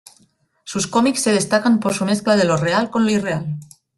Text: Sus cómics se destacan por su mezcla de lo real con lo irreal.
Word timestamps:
Sus 0.63 0.87
cómics 0.87 1.21
se 1.21 1.31
destacan 1.31 1.79
por 1.79 1.93
su 1.93 2.05
mezcla 2.05 2.35
de 2.35 2.45
lo 2.45 2.57
real 2.57 2.89
con 2.89 3.05
lo 3.05 3.11
irreal. 3.11 3.59